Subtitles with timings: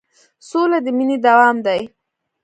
[0.47, 1.81] سوله د مینې دوام دی.